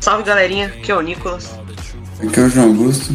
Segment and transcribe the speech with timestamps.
[0.00, 1.50] Salve galerinha, aqui é o Nicolas.
[2.18, 3.14] Aqui é o João Augusto.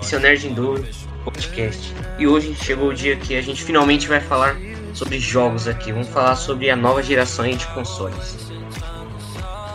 [0.00, 0.86] Esse é o Nerd Enduro
[1.24, 1.92] Podcast.
[2.20, 4.56] E hoje chegou o dia que a gente finalmente vai falar
[4.92, 5.90] sobre jogos aqui.
[5.90, 8.36] Vamos falar sobre a nova geração de consoles.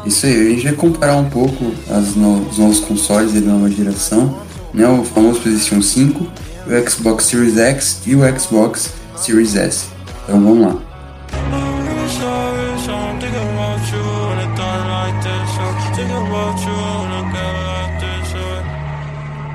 [0.06, 3.70] Isso aí, a gente vai comparar um pouco as no, os novos consoles da nova
[3.70, 4.42] geração,
[4.74, 4.88] né?
[4.88, 6.24] O famoso PlayStation 5,
[6.68, 9.88] o Xbox Series X e o Xbox Series S.
[10.24, 10.89] Então vamos lá.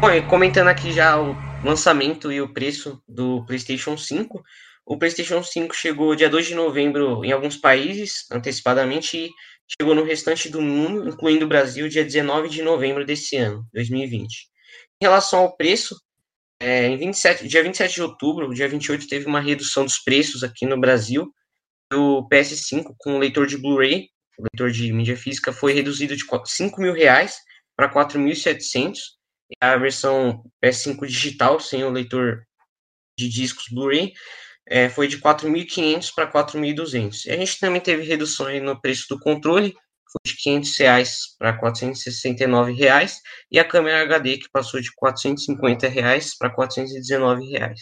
[0.05, 4.45] Bom, comentando aqui já o lançamento e o preço do PlayStation 5.
[4.85, 9.31] O PlayStation 5 chegou dia 2 de novembro em alguns países, antecipadamente, e
[9.81, 14.47] chegou no restante do mundo, incluindo o Brasil, dia 19 de novembro desse ano, 2020.
[15.01, 15.99] Em relação ao preço,
[16.61, 20.67] é, em 27, dia 27 de outubro, dia 28, teve uma redução dos preços aqui
[20.67, 21.33] no Brasil.
[21.91, 26.93] O PS5 com leitor de Blu-ray, leitor de mídia física, foi reduzido de 5 mil
[26.93, 27.39] reais
[27.75, 28.97] para 4.700.
[29.61, 32.43] A versão PS5 digital, sem o leitor
[33.19, 34.13] de discos Blu-ray,
[34.67, 37.27] é, foi de 4.500 para 4.200.
[37.27, 39.75] E a gente também teve redução no preço do controle,
[40.11, 45.89] foi de 500 reais para 469 reais, e a câmera HD que passou de 450
[45.89, 47.81] reais para 419 reais.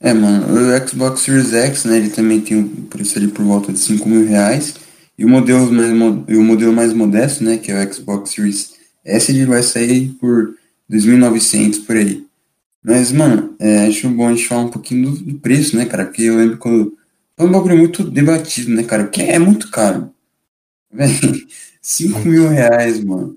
[0.00, 3.72] É, mano, o Xbox Series X, né, ele também tem um preço ali por volta
[3.72, 4.74] de 5 mil reais,
[5.16, 8.74] e o modelo mais, o modelo mais modesto, né, que é o Xbox Series
[9.04, 10.54] S, ele vai sair por
[10.90, 12.24] 2.900 por aí.
[12.82, 16.04] Mas, mano, é, acho bom a gente falar um pouquinho do, do, preço, né, cara?
[16.04, 16.96] Porque eu lembro quando.
[17.36, 19.04] Foi um bagulho muito debatido, né, cara?
[19.04, 20.12] Porque é muito caro.
[20.92, 21.08] Véi,
[21.80, 23.36] 5 mil reais, mano.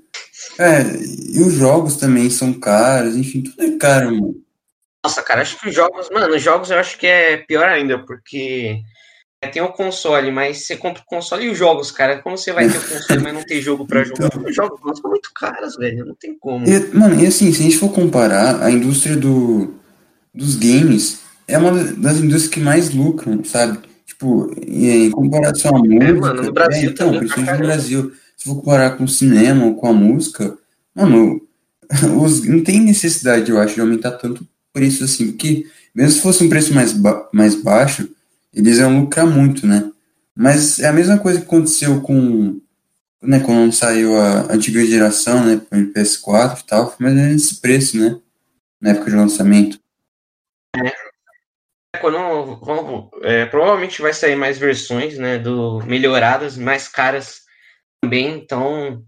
[0.59, 0.81] É,
[1.33, 4.45] e os jogos também são caros, enfim, tudo é caro, mano.
[5.03, 7.99] Nossa, cara, acho que os jogos, mano, os jogos eu acho que é pior ainda,
[7.99, 8.81] porque
[9.47, 12.19] tem o console, mas você compra o console e os jogos, cara.
[12.19, 14.27] Como você vai ter o console, mas não ter jogo pra jogar?
[14.27, 14.43] Então...
[14.43, 16.05] Os jogos são muito caros, velho.
[16.05, 16.67] Não tem como.
[16.67, 19.73] E, mano, e assim, se a gente for comparar, a indústria do,
[20.33, 23.79] dos games é uma das indústrias que mais lucram, sabe?
[24.05, 26.05] Tipo, em comparação à música.
[26.05, 28.13] É, mano, no Brasil é, então, principalmente no Brasil.
[28.37, 30.57] Se for comparar com o cinema ou com a música,
[30.93, 31.41] mano,
[32.21, 36.21] os, não tem necessidade, eu acho, de aumentar tanto o preço assim, porque mesmo se
[36.21, 38.09] fosse um preço mais, ba mais baixo
[38.55, 39.91] eles iam lucrar muito, né?
[40.35, 42.59] Mas é a mesma coisa que aconteceu com
[43.25, 47.97] né, quando saiu a antiga geração, né, o PS4 e tal, mas é esse preço,
[47.97, 48.19] né,
[48.79, 49.79] na época de lançamento.
[50.77, 57.41] É, quando, é, provavelmente vai sair mais versões, né, do melhoradas, mais caras
[58.01, 59.03] também, então,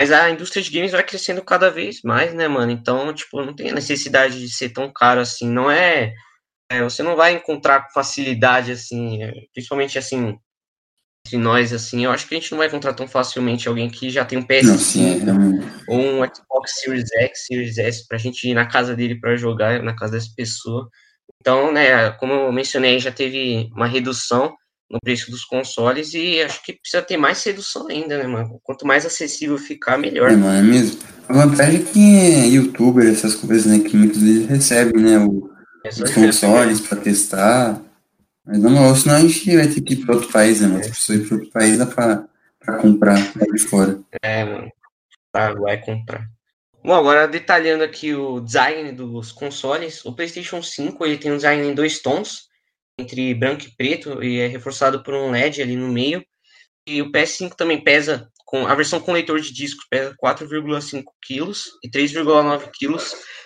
[0.00, 3.54] mas a indústria de games vai crescendo cada vez mais, né, mano, então, tipo, não
[3.54, 6.14] tem necessidade de ser tão caro assim, não é
[6.70, 10.38] é, você não vai encontrar com facilidade, assim, é, principalmente assim,
[11.26, 14.10] entre nós, assim, eu acho que a gente não vai encontrar tão facilmente alguém que
[14.10, 18.54] já tem um PS5 não, ou um Xbox Series X, Series S, pra gente ir
[18.54, 20.88] na casa dele para jogar, na casa dessa pessoa.
[21.40, 24.54] Então, né, como eu mencionei, já teve uma redução
[24.90, 28.58] no preço dos consoles e acho que precisa ter mais redução ainda, né, mano?
[28.62, 30.30] Quanto mais acessível ficar, melhor.
[30.30, 30.98] É, mano, é mesmo.
[31.28, 35.57] A vantagem é que é youtuber, essas coisas, né, que muitos deles recebem, né, o
[36.14, 37.80] consoles para testar.
[38.44, 40.82] Mas não, senão a gente vai ter que ir para outro país, né?
[40.82, 41.78] Se pessoa ir para outro país
[42.58, 44.00] para comprar de fora.
[44.22, 44.72] É, mano.
[45.30, 46.26] Tá, vai comprar.
[46.82, 51.66] Bom, agora detalhando aqui o design dos consoles, o PlayStation 5 ele tem um design
[51.66, 52.48] em dois tons,
[52.98, 56.24] entre branco e preto, e é reforçado por um LED ali no meio.
[56.86, 61.52] E o PS5 também pesa, com a versão com leitor de discos pesa 4,5 kg
[61.84, 62.96] e 3,9 kg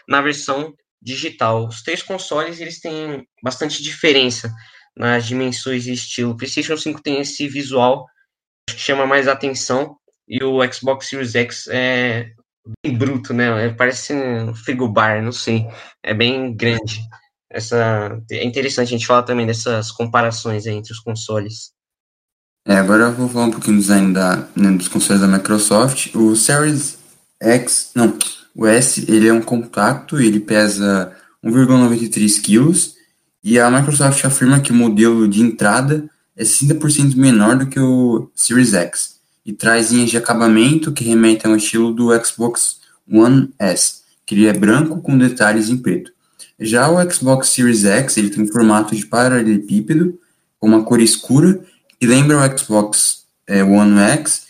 [0.08, 1.66] na versão digital.
[1.66, 4.52] Os três consoles eles têm bastante diferença
[4.96, 6.32] nas dimensões e estilo.
[6.32, 8.06] O PlayStation 5 tem esse visual
[8.68, 9.96] que chama mais atenção
[10.28, 12.30] e o Xbox Series X é
[12.84, 13.66] bem bruto, né?
[13.66, 15.66] É, parece um frigobar, não sei.
[16.02, 17.00] É bem grande.
[17.50, 21.72] Essa é interessante a gente falar também dessas comparações entre os consoles.
[22.66, 26.14] É, agora eu vou falar um pouquinho do design da, né, dos consoles da Microsoft.
[26.14, 26.98] O Series
[27.43, 28.16] X, não,
[28.54, 31.12] o S ele é um compacto, ele pesa
[31.44, 32.93] 1,93 kg
[33.43, 38.31] e a Microsoft afirma que o modelo de entrada é 60% menor do que o
[38.34, 44.02] Series X e traz linhas de acabamento que remetem ao estilo do Xbox One S,
[44.25, 46.12] que ele é branco com detalhes em preto.
[46.58, 50.19] Já o Xbox Series X ele tem um formato de paralelepípedo
[50.58, 51.60] com uma cor escura
[51.98, 54.46] que lembra o Xbox é, One X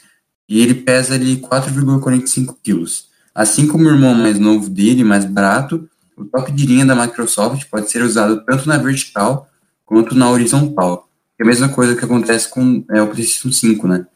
[0.48, 3.12] e ele pesa ali 4,45 kg.
[3.34, 7.64] Assim como o irmão mais novo dele, mais barato, o toque de linha da Microsoft
[7.70, 9.49] pode ser usado tanto na vertical
[9.84, 11.08] quanto na horizontal,
[11.43, 14.06] é a mesma coisa que acontece com é, o PlayStation 5, né?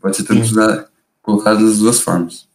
[0.00, 0.90] Pode ser tanto
[1.22, 2.48] colocado das duas formas.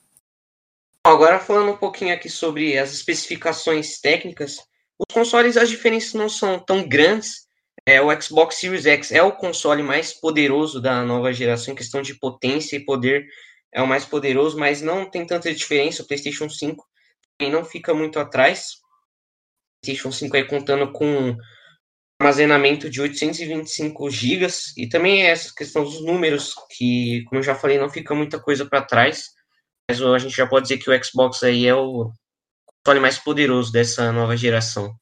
[1.06, 4.58] Agora falando um pouquinho aqui sobre as especificações técnicas,
[5.00, 7.48] os consoles as diferenças não são tão grandes.
[7.86, 12.02] É, o Xbox Series X é o console mais poderoso da nova geração em questão
[12.02, 13.26] de potência e poder,
[13.74, 16.04] é o mais poderoso, mas não tem tanta diferença.
[16.04, 16.86] O PlayStation 5
[17.38, 18.74] também não fica muito atrás.
[18.74, 21.36] O PlayStation 5 aí contando com
[22.20, 24.48] armazenamento de 825 GB
[24.78, 28.66] e também essa questão dos números que, como eu já falei, não fica muita coisa
[28.66, 29.30] para trás.
[29.90, 32.12] Mas a gente já pode dizer que o Xbox aí é o
[32.84, 34.94] console mais poderoso dessa nova geração.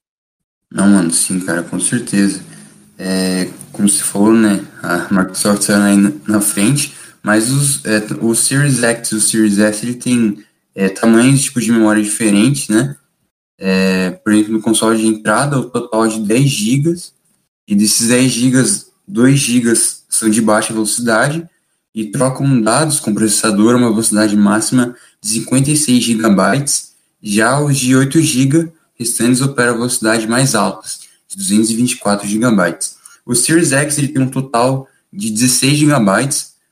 [0.72, 2.44] Não, mano, sim, cara, com certeza.
[2.98, 4.66] É, como você falou, né?
[4.82, 6.94] A Microsoft saiu aí na frente,
[7.24, 10.44] mas os, é, o Series X e o Series S ele tem
[10.74, 12.96] é, tamanhos tipo de memória diferentes, né?
[13.58, 16.96] É, por exemplo, no console de entrada, o total é de 10 GB,
[17.68, 18.64] e desses 10 GB,
[19.08, 19.74] 2 GB
[20.10, 21.48] são de baixa velocidade
[21.94, 26.66] e trocam dados com processador a uma velocidade máxima de 56 GB.
[27.22, 32.80] Já os de 8 GB restantes operam a velocidade mais altas, de 224 GB.
[33.26, 36.30] O Series X ele tem um total de 16 GB,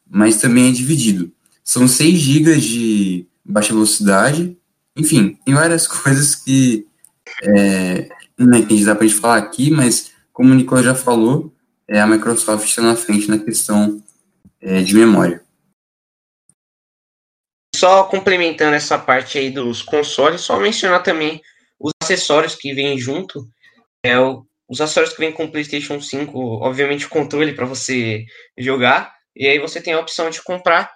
[0.09, 1.31] mas também é dividido.
[1.63, 4.57] São 6 GB de baixa velocidade.
[4.95, 6.87] Enfim, tem várias coisas que,
[7.43, 11.53] é, né, que dá para a gente falar aqui, mas como o Nicolas já falou,
[11.87, 14.03] é, a Microsoft está na frente na questão
[14.61, 15.43] é, de memória.
[17.75, 21.41] Só complementando essa parte aí dos consoles, só mencionar também
[21.79, 23.47] os acessórios que vêm junto.
[24.03, 24.15] É,
[24.67, 28.25] os acessórios que vêm com o PlayStation 5, obviamente o controle para você
[28.57, 30.91] jogar, e aí você tem a opção de comprar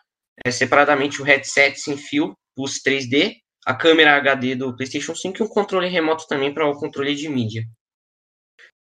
[0.46, 3.36] é, separadamente o headset sem fio, os 3D,
[3.66, 7.30] a câmera HD do PlayStation 5 e um controle remoto também para o controle de
[7.30, 7.64] mídia.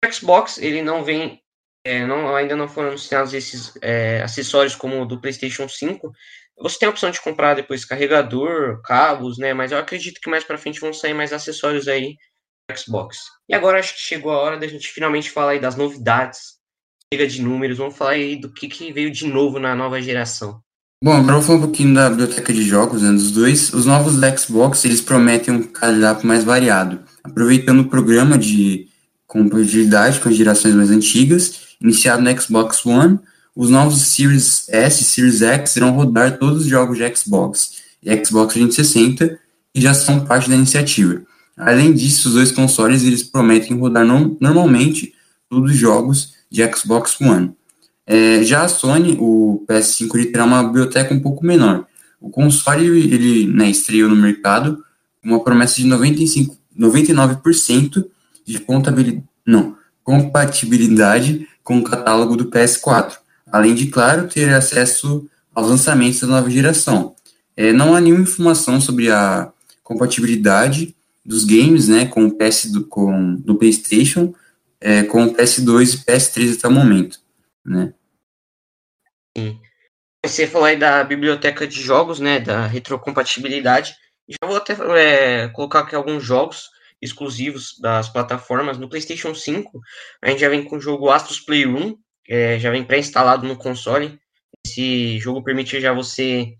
[0.05, 1.41] O Xbox ele não vem
[1.87, 6.11] é, não, ainda não foram anunciados esses é, acessórios como o do PlayStation 5.
[6.59, 9.53] Você tem a opção de comprar depois carregador, cabos, né?
[9.53, 12.17] Mas eu acredito que mais para frente vão sair mais acessórios aí
[12.75, 13.19] Xbox.
[13.49, 16.59] E agora acho que chegou a hora da gente finalmente falar aí das novidades.
[17.13, 20.61] Chega de números, vamos falar aí do que, que veio de novo na nova geração.
[21.03, 23.73] Bom, agora vou falar um pouquinho da biblioteca de jogos, né, dos dois.
[23.73, 28.89] Os novos da Xbox, eles prometem um cardápio mais variado, aproveitando o programa de
[29.27, 33.19] compatibilidade com as gerações mais antigas iniciado no Xbox One,
[33.55, 38.25] os novos Series S e Series X irão rodar todos os jogos de Xbox e
[38.25, 39.39] Xbox 360
[39.75, 41.23] e já são parte da iniciativa.
[41.57, 45.13] Além disso, os dois consoles eles prometem rodar no, normalmente
[45.49, 47.53] todos os jogos de Xbox One.
[48.07, 51.85] É, já a Sony, o PS5 ele terá uma biblioteca um pouco menor.
[52.21, 54.85] O console ele né, estreou no mercado
[55.21, 58.05] com uma promessa de 95, 99%
[58.47, 63.15] de contabilidade, não, compatibilidade com o catálogo do PS4,
[63.51, 67.17] além de, claro, ter acesso aos lançamentos da nova geração.
[67.57, 69.51] É, não há nenhuma informação sobre a
[69.83, 70.95] compatibilidade
[71.27, 74.33] dos games né, com o PS do, com, do PlayStation,
[74.85, 77.19] é, com o PS2 e PS3 até o momento.
[77.65, 77.95] Né?
[79.37, 79.59] Sim.
[80.23, 83.95] Você falou aí da biblioteca de jogos, né, da retrocompatibilidade.
[84.29, 86.69] Já vou até é, colocar aqui alguns jogos
[87.01, 88.77] exclusivos das plataformas.
[88.77, 89.81] No PlayStation 5,
[90.23, 91.97] a gente já vem com o jogo Astros Playroom,
[92.29, 94.19] é, já vem pré-instalado no console.
[94.67, 96.55] Esse jogo permite já você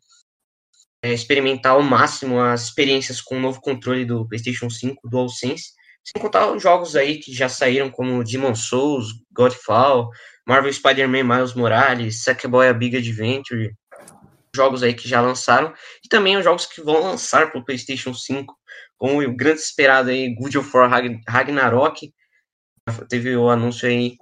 [1.03, 5.73] é, experimentar ao máximo as experiências com o novo controle do PlayStation 5, DualSense.
[6.05, 10.11] Sem contar os jogos aí que já saíram, como Demon Souls, Godfall,
[10.47, 13.75] Marvel Spider-Man Miles Morales, Sackboy A Big Adventure,
[14.55, 15.73] jogos aí que já lançaram,
[16.05, 18.55] e também os jogos que vão lançar para o PlayStation 5,
[18.97, 20.91] como o grande esperado aí, God of War
[21.27, 22.13] Ragnarok,
[23.09, 24.17] teve o anúncio aí,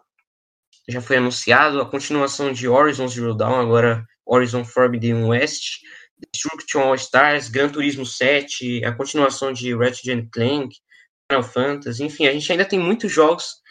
[0.88, 5.80] já foi anunciado, a continuação de Horizon Zero Dawn, agora Horizon Forbidden West,
[6.32, 10.76] Destruction All Stars, Gran Turismo 7, a continuação de Ratchet Clank,
[11.32, 13.62] Final Fantasy, enfim, a gente ainda tem muitos jogos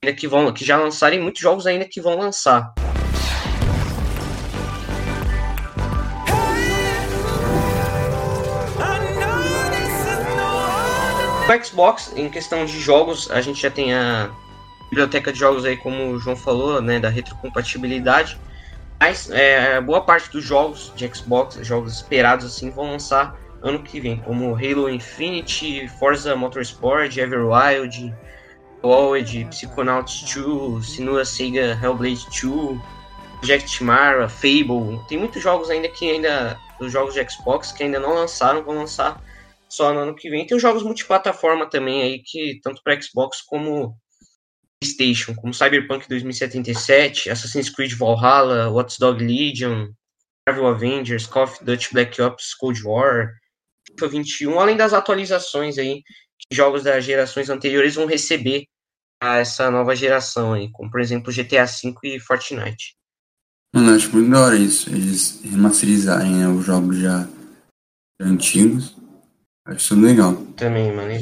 [0.00, 2.72] ainda que vão que já lançaram e muitos jogos ainda que vão lançar.
[11.48, 14.30] O Xbox, em questão de jogos, a gente já tem a
[14.88, 18.38] biblioteca de jogos aí, como o João falou, né, da retrocompatibilidade.
[19.00, 24.00] Mas é, boa parte dos jogos de Xbox, jogos esperados assim, vão lançar ano que
[24.00, 28.14] vem, como Halo Infinite, Forza Motorsport, Everwild,
[28.82, 32.80] Walled, Psychonauts 2, Sinua Sega Hellblade 2,
[33.40, 35.00] Project Mara, Fable.
[35.08, 38.76] Tem muitos jogos ainda que ainda os jogos de Xbox que ainda não lançaram, vão
[38.76, 39.22] lançar
[39.68, 40.46] só no ano que vem.
[40.46, 43.96] Tem os jogos multiplataforma também aí, que tanto para Xbox como
[44.80, 49.88] PlayStation, como Cyberpunk 2077, Assassin's Creed Valhalla, Watch Dog Legion,
[50.48, 53.30] Marvel Avengers, Call of Duty Black Ops Cold War,
[53.92, 56.02] FIFA 21, além das atualizações aí
[56.38, 58.64] que jogos das gerações anteriores vão receber
[59.22, 62.96] a essa nova geração aí, como por exemplo GTA V e Fortnite.
[63.74, 67.28] Mano, acho muito da hora isso, eles remasterizarem né, os jogos já,
[68.20, 68.96] antigos.
[69.66, 70.34] Acho isso legal.
[70.56, 71.12] Também, mano.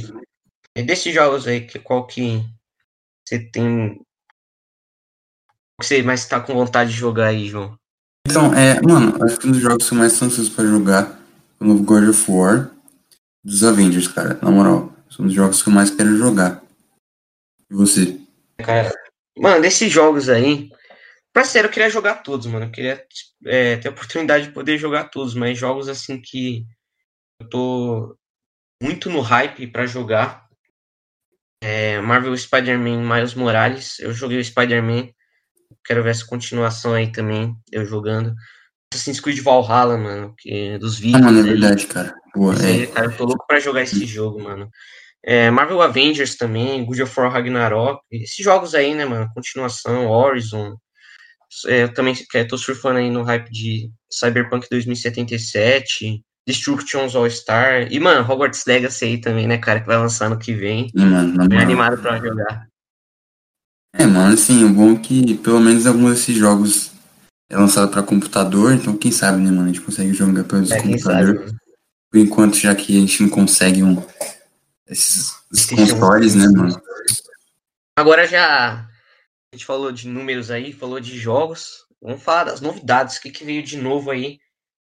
[0.77, 2.43] E desses jogos aí, que, qual que
[3.27, 4.01] você tem.
[5.81, 7.77] Que você mais tá com vontade de jogar aí, João?
[8.27, 11.18] Então, é, mano, acho que um dos jogos que eu mais ansioso pra jogar
[11.61, 12.71] o novo God of War
[13.43, 14.39] dos Avengers, cara.
[14.43, 16.63] Na moral, são os jogos que eu mais quero jogar.
[17.71, 18.21] E você?
[18.59, 18.93] Cara,
[19.37, 20.71] mano, desses jogos aí,
[21.33, 22.67] pra sério, eu queria jogar todos, mano.
[22.67, 23.05] Eu queria
[23.47, 26.67] é, ter a oportunidade de poder jogar todos, mas jogos assim que
[27.41, 28.17] eu tô
[28.83, 30.47] muito no hype para jogar.
[31.63, 33.99] É, Marvel Spider-Man Miles Morales.
[33.99, 35.09] Eu joguei o Spider-Man.
[35.85, 38.35] Quero ver essa continuação aí também, eu jogando.
[38.93, 41.23] Assassin's Creed Valhalla, mano, que, dos vídeos.
[41.23, 42.15] Ah, mano, é verdade, cara.
[42.35, 42.87] Boa, é.
[42.87, 44.69] cara, eu tô louco pra jogar esse jogo, mano.
[45.25, 50.77] É, Marvel Avengers também, God of War Ragnarok, esses jogos aí, né, mano, continuação, Horizon.
[51.67, 58.01] É, eu também é, tô surfando aí no hype de Cyberpunk 2077, Destructions All-Star, e,
[58.01, 60.89] mano, Hogwarts Legacy aí também, né, cara, que vai lançar no que vem.
[60.97, 62.67] Sim, mano, Bem animado pra jogar.
[63.95, 66.93] É, mano, assim, o bom é que pelo menos alguns desses jogos
[67.51, 70.81] é lançado para computador, então quem sabe, né, mano, a gente consegue jogar pelos É,
[70.81, 71.41] quem computadores.
[71.41, 71.59] sabe.
[72.11, 74.03] Por enquanto, já que a gente não consegue um,
[74.87, 76.81] esses, esses consoles, né, mano?
[77.97, 78.89] Agora já
[79.53, 81.87] a gente falou de números aí, falou de jogos.
[82.01, 84.39] Vamos falar das novidades, o que, que veio de novo aí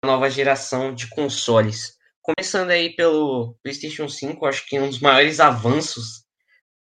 [0.02, 1.96] na nova geração de consoles.
[2.23, 6.25] Começando aí pelo PlayStation 5, acho que um dos maiores avanços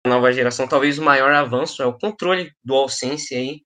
[0.05, 3.61] da nova geração, talvez o maior avanço, é o controle DualSense aí,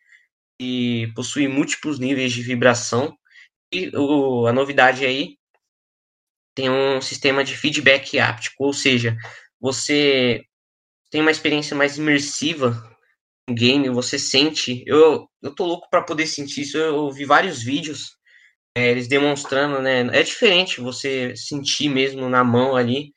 [0.60, 3.18] que possui múltiplos níveis de vibração.
[3.72, 5.38] E o, a novidade aí
[6.56, 9.16] tem um sistema de feedback áptico, ou seja,
[9.60, 10.44] você
[11.12, 12.72] tem uma experiência mais imersiva
[13.48, 14.84] no game, você sente.
[14.88, 16.78] Eu, eu tô louco para poder sentir isso.
[16.78, 18.18] Eu vi vários vídeos,
[18.76, 20.02] é, eles demonstrando, né?
[20.18, 23.14] É diferente você sentir mesmo na mão ali.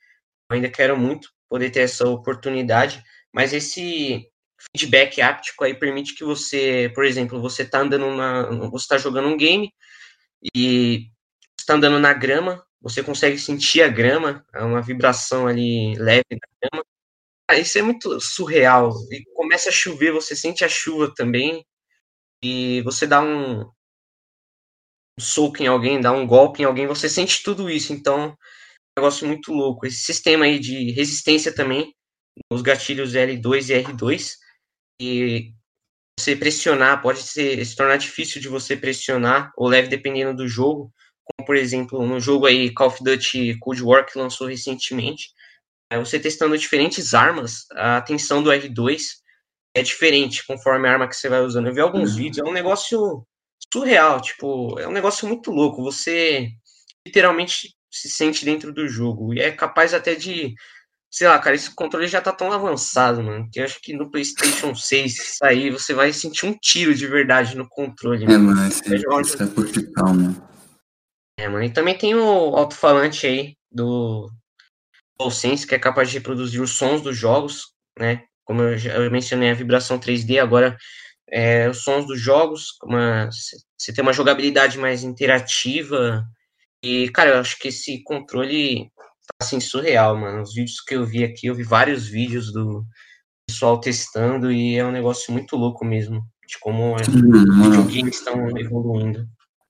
[0.49, 4.30] Eu ainda quero muito poder ter essa oportunidade, mas esse
[4.75, 8.05] feedback áptico aí permite que você, por exemplo, você tá andando
[8.71, 9.73] você tá jogando um game
[10.55, 11.09] e
[11.59, 16.47] está andando na grama, você consegue sentir a grama, é uma vibração ali leve da
[16.61, 16.85] grama.
[17.47, 18.91] Ah, isso é muito surreal.
[19.11, 21.65] E começa a chover, você sente a chuva também.
[22.43, 23.71] E você dá um, um
[25.19, 27.93] soco em alguém, dá um golpe em alguém, você sente tudo isso.
[27.93, 28.35] Então,
[28.95, 29.85] é um negócio muito louco.
[29.85, 31.93] Esse sistema aí de resistência também,
[32.51, 34.31] os gatilhos L2 e R2,
[35.01, 35.53] e
[36.19, 40.93] você pressionar, pode ser, se tornar difícil de você pressionar, ou leve dependendo do jogo,
[41.23, 45.29] como por exemplo no jogo aí Call of Duty Cold War que lançou recentemente,
[45.89, 49.01] é, você testando diferentes armas, a tensão do R2
[49.75, 51.67] é diferente conforme a arma que você vai usando.
[51.67, 53.25] Eu vi alguns vídeos, é um negócio
[53.73, 55.83] surreal, tipo, é um negócio muito louco.
[55.83, 56.49] Você
[57.05, 60.53] literalmente se sente dentro do jogo e é capaz até de
[61.11, 64.09] sei lá, cara, esse controle já tá tão avançado, mano, que eu acho que no
[64.09, 68.23] PlayStation 6 sair você vai sentir um tiro de verdade no controle.
[68.23, 70.49] É, mano, esse, esse é mano.
[71.37, 74.31] É, mano, e também tem o alto-falante aí do
[75.19, 78.23] DualSense, que é capaz de reproduzir os sons dos jogos, né?
[78.45, 80.77] Como eu já eu mencionei a vibração 3D, agora
[81.29, 83.29] é, os sons dos jogos, uma,
[83.77, 86.23] você tem uma jogabilidade mais interativa.
[86.83, 88.89] E, cara, eu acho que esse controle
[89.41, 90.41] assim surreal, mano.
[90.41, 92.85] Os vídeos que eu vi aqui, eu vi vários vídeos do
[93.47, 98.57] pessoal testando e é um negócio muito louco mesmo, de como é, os videogames estão
[98.57, 99.27] evoluindo.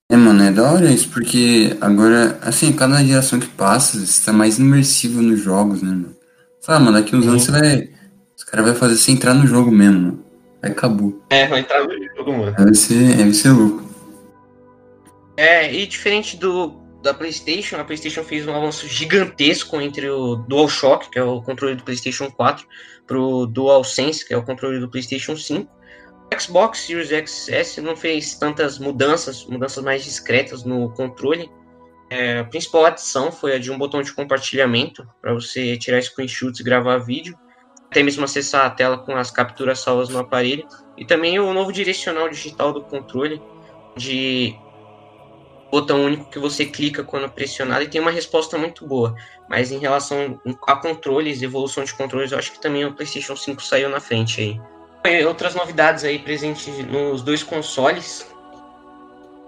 [0.08, 4.32] É, mano, é da hora isso, porque agora, assim, cada geração que passa, você tá
[4.32, 6.16] mais imersivo nos jogos, né, mano?
[6.62, 7.30] Fala, mano, daqui uns Sim.
[7.30, 7.88] anos você vai.
[8.36, 10.24] Os caras vão fazer você entrar no jogo mesmo, mano.
[10.62, 11.20] Aí acabou.
[11.30, 12.54] É, vai entrar no jogo, mano.
[12.56, 13.82] Aí vai ser, aí vai ser louco.
[15.36, 21.10] É, e diferente do da PlayStation, a PlayStation fez um avanço gigantesco entre o DualShock,
[21.10, 22.66] que é o controle do PlayStation 4,
[23.06, 25.70] pro DualSense, que é o controle do PlayStation 5.
[26.32, 31.50] O Xbox Series XS não fez tantas mudanças, mudanças mais discretas no controle.
[32.08, 36.60] É, a principal adição foi a de um botão de compartilhamento para você tirar screenshots
[36.60, 37.36] e gravar vídeo,
[37.90, 40.66] até mesmo acessar a tela com as capturas salvas no aparelho,
[40.96, 43.42] e também o novo direcional digital do controle,
[43.96, 44.54] de
[45.72, 49.16] botão único que você clica quando pressionado e tem uma resposta muito boa.
[49.48, 50.38] Mas em relação
[50.68, 54.60] a controles, evolução de controles, eu acho que também o PlayStation 5 saiu na frente
[55.02, 55.24] aí.
[55.24, 58.30] Outras novidades aí presentes nos dois consoles.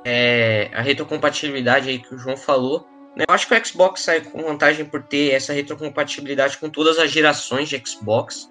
[0.02, 2.88] É a retrocompatibilidade aí que o João falou.
[3.14, 3.24] Né?
[3.28, 7.10] Eu acho que o Xbox sai com vantagem por ter essa retrocompatibilidade com todas as
[7.10, 8.50] gerações de Xbox.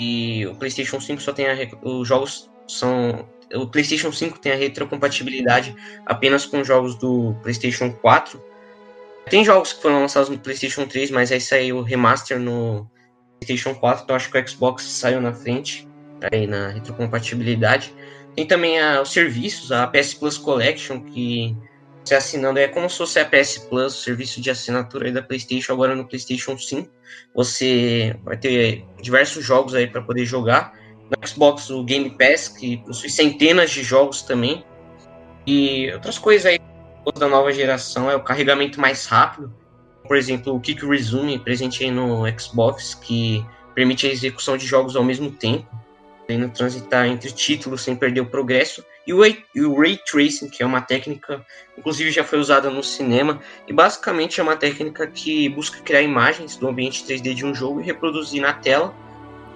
[0.00, 4.56] E o PlayStation 5 só tem a, os jogos são o PlayStation 5 tem a
[4.56, 5.74] retrocompatibilidade
[6.06, 8.42] apenas com jogos do PlayStation 4.
[9.30, 12.88] Tem jogos que foram lançados no PlayStation 3, mas aí saiu o remaster no
[13.40, 15.88] PlayStation 4, então acho que o Xbox saiu na frente
[16.32, 17.94] aí na retrocompatibilidade.
[18.34, 21.56] Tem também a, os serviços, a PS Plus Collection, que
[22.04, 25.72] você assinando é como se fosse a PS Plus, o serviço de assinatura da PlayStation,
[25.72, 26.90] agora no PlayStation 5.
[27.34, 30.74] Você vai ter diversos jogos aí para poder jogar.
[31.10, 34.64] No Xbox, o Game Pass, que possui centenas de jogos também.
[35.46, 36.58] E outras coisas aí
[37.18, 39.52] da nova geração é o carregamento mais rápido.
[40.06, 43.44] Por exemplo, o Kick Resume, presente aí no Xbox, que
[43.74, 45.68] permite a execução de jogos ao mesmo tempo
[46.26, 50.66] podendo transitar entre títulos sem perder o progresso, e o, o Ray Tracing, que é
[50.66, 51.44] uma técnica,
[51.76, 56.56] inclusive já foi usada no cinema, e basicamente é uma técnica que busca criar imagens
[56.56, 58.94] do ambiente 3D de um jogo e reproduzir na tela,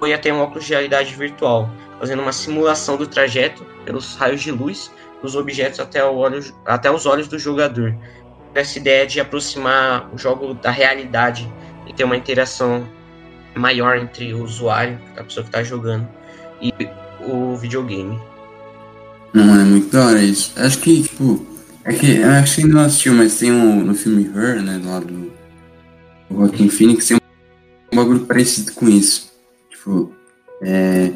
[0.01, 4.51] ou até um óculos de realidade virtual, fazendo uma simulação do trajeto pelos raios de
[4.51, 4.91] luz
[5.23, 7.95] dos objetos até, olho, até os olhos do jogador.
[8.55, 11.53] Essa ideia de aproximar o jogo da realidade
[11.87, 12.89] e ter uma interação
[13.55, 16.09] maior entre o usuário, a pessoa que está jogando
[16.61, 16.73] e
[17.21, 18.19] o videogame.
[19.33, 20.53] Não, é muito da hora isso.
[20.57, 21.47] Acho que, tipo,
[21.85, 25.07] é que acho que não assistiu, mas tem um no filme Her, né, do lado
[25.07, 25.33] do
[26.31, 27.17] Joaquim Phoenix, tem
[27.93, 29.28] um bagulho parecido com isso.
[29.79, 30.13] Tipo,
[30.63, 31.13] é.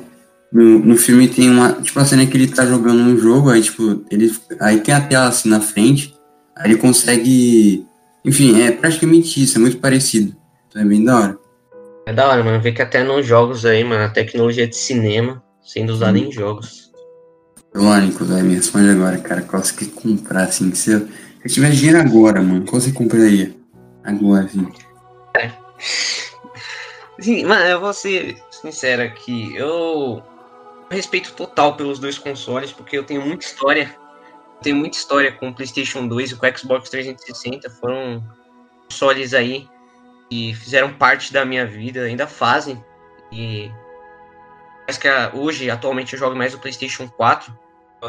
[0.53, 1.73] No, no filme tem uma.
[1.75, 4.31] Tipo, a cena que ele tá jogando um jogo, aí, tipo, ele.
[4.61, 6.15] Aí tem a tela assim na frente,
[6.55, 7.87] aí ele consegue.
[8.25, 10.37] Enfim, é praticamente isso, é muito parecido.
[10.69, 11.39] Então é bem da hora.
[12.07, 12.61] É da hora, mano.
[12.61, 16.23] Ver que até nos jogos aí, mano, a tecnologia de cinema sendo usada hum.
[16.23, 16.93] em jogos.
[17.75, 18.45] Irônico, velho.
[18.45, 19.43] Me responde agora, cara.
[19.43, 20.73] Qual você quer comprar, assim?
[20.75, 21.09] Se eu, se
[21.45, 23.55] eu tivesse dinheiro agora, mano, qual você compraria?
[24.05, 24.69] Agora, assim.
[25.37, 25.51] É.
[27.19, 29.55] Sim, mano, eu vou ser sincero aqui.
[29.55, 30.23] Eu
[30.91, 33.95] respeito total pelos dois consoles, porque eu tenho muita história.
[34.63, 37.69] tenho muita história com o PlayStation 2 e com o Xbox 360.
[37.71, 38.23] Foram
[38.85, 39.69] consoles aí
[40.31, 42.83] que fizeram parte da minha vida, ainda fazem.
[43.31, 43.71] E
[44.87, 47.57] mas que hoje, atualmente, eu jogo mais o PlayStation 4.
[48.03, 48.09] Eu,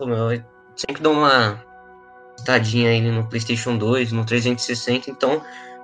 [0.00, 0.44] eu
[0.76, 1.64] sempre dou uma
[2.36, 5.42] estadinha aí no PlayStation 2, no 360, então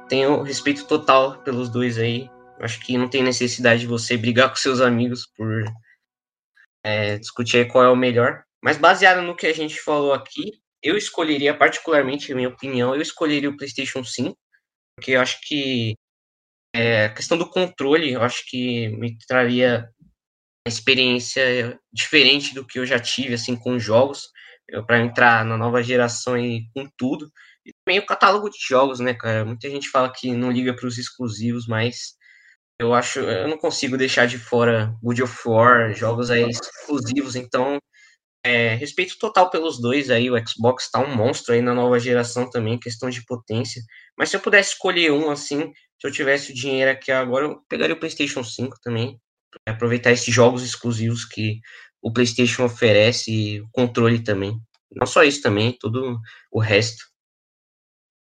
[0.09, 2.31] tenho respeito total pelos dois aí.
[2.61, 5.65] Acho que não tem necessidade de você brigar com seus amigos por
[6.85, 8.43] é, discutir qual é o melhor.
[8.63, 13.49] Mas baseado no que a gente falou aqui, eu escolheria, particularmente, minha opinião, eu escolheria
[13.49, 14.37] o PlayStation 5
[15.01, 15.97] porque eu acho que
[16.75, 19.89] é, a questão do controle, eu acho que me traria
[20.67, 24.29] uma experiência diferente do que eu já tive assim com jogos,
[24.87, 27.33] para entrar na nova geração e com tudo.
[27.65, 29.45] E também o catálogo de jogos, né, cara?
[29.45, 32.15] Muita gente fala que não liga para os exclusivos, mas
[32.81, 37.79] eu acho, eu não consigo deixar de fora God of War, jogos aí exclusivos, então
[38.43, 42.49] é, respeito total pelos dois aí, o Xbox tá um monstro aí na nova geração
[42.49, 43.83] também, questão de potência.
[44.17, 47.61] Mas se eu pudesse escolher um assim, se eu tivesse o dinheiro aqui agora, eu
[47.69, 49.21] pegaria o PlayStation 5 também,
[49.69, 51.61] aproveitar esses jogos exclusivos que
[52.01, 54.59] o PlayStation oferece e o controle também.
[54.91, 56.19] Não só isso também, todo
[56.51, 57.05] o resto.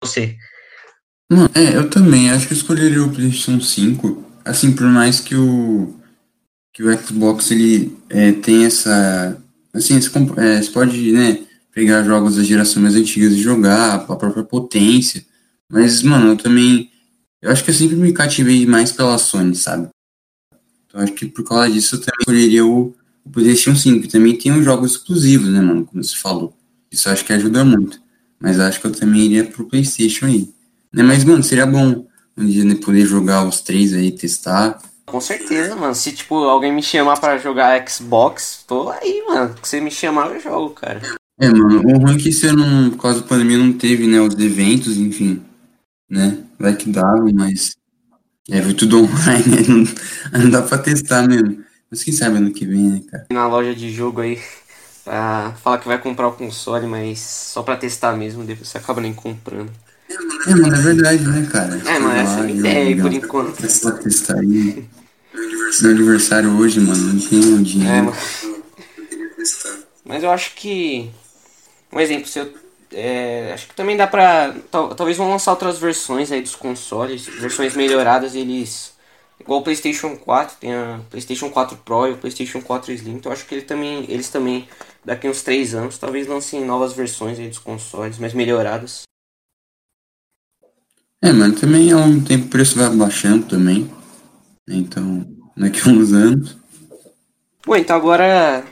[0.04, 0.38] Você.
[1.32, 4.31] Mano, é, eu também acho que escolheria o PlayStation 5.
[4.44, 5.96] Assim, por mais que o
[6.74, 9.38] que o Xbox ele é, tem essa
[9.74, 11.40] Assim, você, é, você pode, né,
[11.72, 15.26] pegar jogos da geração mais antigas e jogar, a própria potência.
[15.70, 16.92] Mas, mano, eu também.
[17.42, 19.90] Eu acho que eu sempre me cativei mais pela Sony, sabe?
[20.86, 22.94] Então acho que por causa disso eu também escolheria o,
[23.26, 24.08] o PlayStation 5.
[24.10, 25.86] Também tem os jogos exclusivos, né, mano?
[25.86, 26.56] Como você falou.
[26.92, 28.00] Isso acho que ajuda muito.
[28.40, 30.50] Mas acho que eu também iria pro PlayStation aí.
[30.92, 31.02] Né?
[31.02, 32.06] Mas, mano, seria bom
[32.38, 34.82] um dia né, poder jogar os três aí, testar.
[35.06, 35.94] Com certeza, mano.
[35.94, 39.54] Se, tipo, alguém me chamar para jogar Xbox, tô aí, mano.
[39.62, 41.02] Se você me chamar, eu jogo, cara.
[41.40, 41.80] É, mano.
[41.80, 44.98] O ruim é que você não, por causa da pandemia, não teve, né, os eventos,
[44.98, 45.42] enfim.
[46.10, 46.38] Né?
[46.58, 47.76] Vai que dava, mas.
[48.50, 49.92] É, foi tudo online, né?
[50.34, 51.64] Não, não dá pra testar mesmo.
[51.90, 53.28] Mas quem sabe ano que vem, né, cara?
[53.32, 54.42] Na loja de jogo aí,
[55.06, 59.00] pra falar que vai comprar o console, mas só pra testar mesmo, depois você acaba
[59.00, 59.72] nem comprando.
[60.48, 61.82] É, mano, é verdade, né, cara?
[61.86, 63.58] É, mano, essa é a ideia aí, por enquanto.
[63.58, 64.86] Testar, testar aí.
[65.82, 67.94] Meu aniversário hoje, mano, não tenho dinheiro.
[67.94, 68.18] É, mano.
[70.06, 71.10] Mas eu acho que.
[71.92, 72.54] Um exemplo, se eu.
[72.94, 74.54] É, acho que também dá pra.
[74.70, 78.92] Tal, talvez vão lançar outras versões aí dos consoles, versões melhoradas, eles
[79.42, 83.16] Igual o PlayStation 4, tem a PlayStation 4 Pro e o PlayStation 4 Slim.
[83.16, 84.68] Então acho que ele também, eles também,
[85.04, 89.02] daqui uns 3 anos, talvez lancem novas versões aí dos consoles, mais melhoradas.
[91.24, 93.90] É, mano, também ao mesmo tempo o preço vai baixando também.
[94.68, 96.58] Então, daqui a uns anos.
[97.66, 98.64] Bom, então agora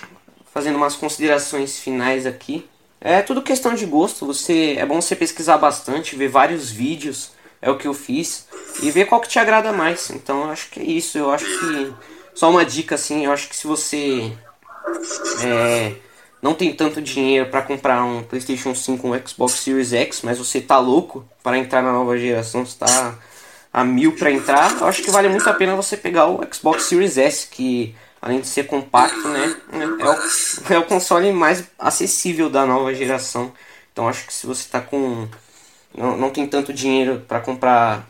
[0.51, 2.65] fazendo umas considerações finais aqui.
[2.99, 4.25] É tudo questão de gosto.
[4.25, 7.31] Você é bom você pesquisar bastante, ver vários vídeos,
[7.61, 8.47] é o que eu fiz,
[8.81, 10.09] e ver qual que te agrada mais.
[10.09, 11.17] Então eu acho que é isso.
[11.17, 11.93] Eu acho que
[12.33, 14.33] só uma dica assim, eu acho que se você
[15.43, 15.95] é,
[16.41, 20.61] não tem tanto dinheiro para comprar um PlayStation 5, um Xbox Series X, mas você
[20.61, 23.17] tá louco para entrar na nova geração, está
[23.71, 26.83] a mil para entrar, eu acho que vale muito a pena você pegar o Xbox
[26.83, 32.49] Series S, que além de ser compacto, né, é o, é o console mais acessível
[32.49, 33.51] da nova geração.
[33.91, 35.27] Então acho que se você está com
[35.95, 38.07] não, não tem tanto dinheiro para comprar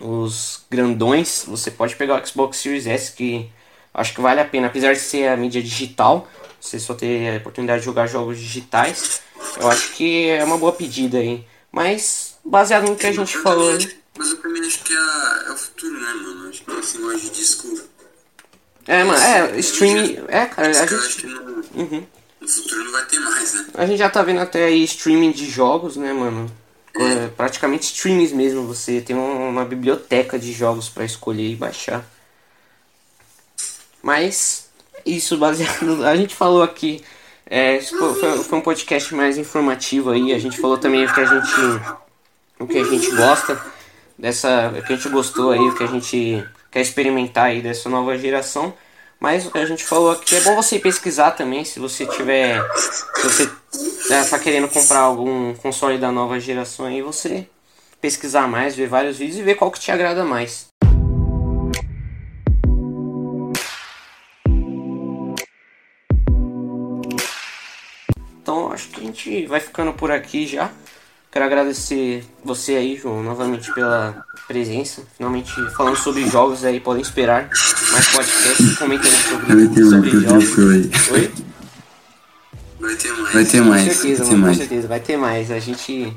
[0.00, 3.50] os grandões, você pode pegar o Xbox Series S que
[3.92, 6.28] acho que vale a pena, apesar de ser a mídia digital,
[6.60, 9.22] você só ter a oportunidade de jogar jogos digitais,
[9.58, 11.44] eu acho que é uma boa pedida aí.
[11.70, 13.76] Mas baseado no que a gente falou,
[14.18, 16.48] mas eu também acho que é, é o futuro, né, mano?
[16.48, 17.68] Acho que esse negócio de disco
[18.86, 20.24] é, mano, é, streaming.
[20.28, 21.26] É, cara, a gente.
[21.74, 22.06] Uhum.
[22.40, 23.66] no futuro não vai ter mais, né?
[23.74, 26.50] A gente já tá vendo até aí streaming de jogos, né, mano?
[26.94, 27.28] É.
[27.28, 28.66] praticamente streams mesmo.
[28.68, 32.04] Você tem uma, uma biblioteca de jogos para escolher e baixar.
[34.02, 34.65] Mas,
[35.06, 36.04] isso baseado.
[36.04, 37.02] A gente falou aqui.
[37.48, 40.32] É, foi, foi um podcast mais informativo aí.
[40.32, 41.80] A gente falou também o que a gente.
[42.58, 43.60] O que a gente gosta
[44.18, 44.72] dessa.
[44.76, 48.18] O que a gente gostou aí, o que a gente quer experimentar aí dessa nova
[48.18, 48.74] geração.
[49.18, 52.62] Mas a gente falou aqui, é bom você pesquisar também, se você tiver.
[52.74, 53.50] Se você
[54.10, 57.48] está querendo comprar algum console da nova geração aí, você
[58.00, 60.65] pesquisar mais, ver vários vídeos e ver qual que te agrada mais.
[68.46, 70.70] Então acho que a gente vai ficando por aqui já.
[71.32, 75.02] Quero agradecer você aí, João, novamente pela presença.
[75.16, 77.50] Finalmente falando sobre jogos aí, podem esperar
[77.90, 81.08] mais podcast comentando sobre, vai ter sobre mais, jogos.
[81.10, 81.32] Oi?
[82.78, 83.34] Vai ter mais.
[83.34, 83.84] Vai ter mais.
[83.84, 84.56] Com certeza, vai ter mano, mais.
[84.56, 85.50] com certeza, vai ter mais.
[85.50, 86.16] A gente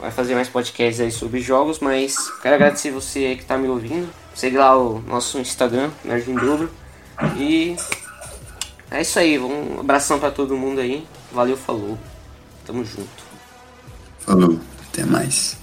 [0.00, 3.68] vai fazer mais podcasts aí sobre jogos, mas quero agradecer você aí que tá me
[3.68, 4.12] ouvindo.
[4.34, 6.68] Segue lá o nosso Instagram, Nerd em Dobro.
[7.36, 7.76] E
[8.90, 11.06] é isso aí, um abração para todo mundo aí.
[11.32, 11.98] Valeu, falou.
[12.66, 13.22] Tamo junto.
[14.20, 15.56] Falou, até mais.